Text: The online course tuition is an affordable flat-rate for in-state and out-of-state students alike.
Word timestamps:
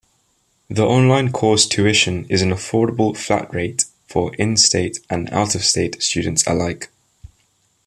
The 0.67 0.83
online 0.83 1.31
course 1.31 1.67
tuition 1.67 2.25
is 2.25 2.41
an 2.41 2.49
affordable 2.49 3.15
flat-rate 3.15 3.85
for 4.07 4.33
in-state 4.33 4.97
and 5.11 5.29
out-of-state 5.29 6.01
students 6.01 6.41
alike. 6.47 6.89